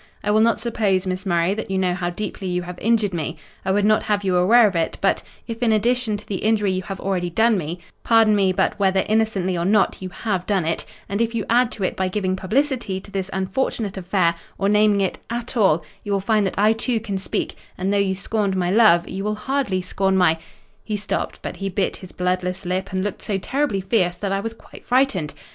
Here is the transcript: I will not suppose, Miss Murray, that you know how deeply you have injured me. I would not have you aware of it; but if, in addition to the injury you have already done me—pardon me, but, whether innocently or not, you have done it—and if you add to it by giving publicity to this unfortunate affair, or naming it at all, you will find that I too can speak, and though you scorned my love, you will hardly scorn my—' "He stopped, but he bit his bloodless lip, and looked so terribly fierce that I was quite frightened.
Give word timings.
I 0.23 0.31
will 0.31 0.41
not 0.41 0.59
suppose, 0.59 1.05
Miss 1.05 1.27
Murray, 1.27 1.53
that 1.53 1.69
you 1.69 1.77
know 1.77 1.93
how 1.93 2.09
deeply 2.09 2.47
you 2.47 2.63
have 2.63 2.79
injured 2.79 3.13
me. 3.13 3.37
I 3.63 3.71
would 3.71 3.85
not 3.85 4.01
have 4.01 4.23
you 4.23 4.35
aware 4.35 4.67
of 4.67 4.75
it; 4.75 4.97
but 4.99 5.21
if, 5.45 5.61
in 5.61 5.71
addition 5.71 6.17
to 6.17 6.25
the 6.25 6.37
injury 6.43 6.71
you 6.71 6.81
have 6.81 6.99
already 6.99 7.29
done 7.29 7.55
me—pardon 7.55 8.35
me, 8.35 8.51
but, 8.51 8.79
whether 8.79 9.03
innocently 9.07 9.55
or 9.55 9.63
not, 9.63 10.01
you 10.01 10.09
have 10.09 10.47
done 10.47 10.65
it—and 10.65 11.21
if 11.21 11.35
you 11.35 11.45
add 11.51 11.71
to 11.73 11.83
it 11.83 11.95
by 11.95 12.07
giving 12.07 12.35
publicity 12.35 12.99
to 12.99 13.11
this 13.11 13.29
unfortunate 13.31 13.95
affair, 13.95 14.33
or 14.57 14.69
naming 14.69 15.01
it 15.01 15.19
at 15.29 15.55
all, 15.55 15.85
you 16.03 16.11
will 16.11 16.19
find 16.19 16.47
that 16.47 16.57
I 16.57 16.73
too 16.73 16.99
can 16.99 17.19
speak, 17.19 17.55
and 17.77 17.93
though 17.93 17.97
you 17.99 18.15
scorned 18.15 18.55
my 18.55 18.71
love, 18.71 19.07
you 19.07 19.23
will 19.23 19.35
hardly 19.35 19.83
scorn 19.83 20.17
my—' 20.17 20.39
"He 20.83 20.97
stopped, 20.97 21.37
but 21.43 21.57
he 21.57 21.69
bit 21.69 21.97
his 21.97 22.11
bloodless 22.11 22.65
lip, 22.65 22.91
and 22.91 23.03
looked 23.03 23.21
so 23.21 23.37
terribly 23.37 23.81
fierce 23.81 24.15
that 24.15 24.31
I 24.33 24.39
was 24.39 24.55
quite 24.55 24.83
frightened. 24.83 25.35